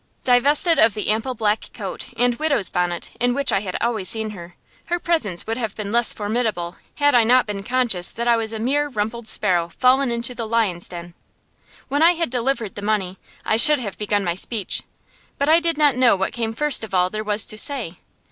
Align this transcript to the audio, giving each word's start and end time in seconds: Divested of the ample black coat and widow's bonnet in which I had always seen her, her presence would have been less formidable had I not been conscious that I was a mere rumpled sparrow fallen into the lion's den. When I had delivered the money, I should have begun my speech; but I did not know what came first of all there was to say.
Divested 0.23 0.79
of 0.79 0.95
the 0.95 1.09
ample 1.09 1.35
black 1.35 1.69
coat 1.75 2.07
and 2.17 2.33
widow's 2.39 2.69
bonnet 2.69 3.11
in 3.19 3.35
which 3.35 3.51
I 3.51 3.59
had 3.59 3.77
always 3.79 4.09
seen 4.09 4.31
her, 4.31 4.55
her 4.87 4.97
presence 4.97 5.45
would 5.45 5.57
have 5.57 5.75
been 5.75 5.91
less 5.91 6.11
formidable 6.11 6.77
had 6.95 7.13
I 7.13 7.23
not 7.23 7.45
been 7.45 7.61
conscious 7.61 8.11
that 8.13 8.27
I 8.27 8.35
was 8.35 8.51
a 8.51 8.57
mere 8.57 8.89
rumpled 8.89 9.27
sparrow 9.27 9.69
fallen 9.77 10.09
into 10.09 10.33
the 10.33 10.47
lion's 10.47 10.89
den. 10.89 11.13
When 11.87 12.01
I 12.01 12.13
had 12.13 12.31
delivered 12.31 12.73
the 12.73 12.81
money, 12.81 13.19
I 13.45 13.57
should 13.57 13.77
have 13.77 13.99
begun 13.99 14.23
my 14.23 14.33
speech; 14.33 14.81
but 15.37 15.49
I 15.49 15.59
did 15.59 15.77
not 15.77 15.95
know 15.95 16.15
what 16.15 16.33
came 16.33 16.51
first 16.53 16.83
of 16.83 16.95
all 16.95 17.11
there 17.11 17.23
was 17.23 17.45
to 17.45 17.55
say. 17.59 17.99